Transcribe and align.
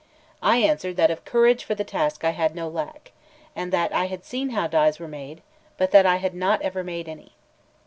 I 0.41 0.57
answered 0.57 0.95
that 0.97 1.11
of 1.11 1.25
courage 1.25 1.63
for 1.63 1.75
the 1.75 1.83
task 1.83 2.23
I 2.23 2.31
had 2.31 2.55
no 2.55 2.67
lack, 2.67 3.11
and 3.55 3.71
that 3.71 3.93
I 3.93 4.05
had 4.05 4.25
seen 4.25 4.49
how 4.49 4.65
dies 4.65 4.97
were 4.99 5.07
made, 5.07 5.43
but 5.77 5.91
that 5.91 6.07
I 6.07 6.15
had 6.15 6.33
not 6.33 6.59
ever 6.63 6.83
made 6.83 7.07
any. 7.07 7.33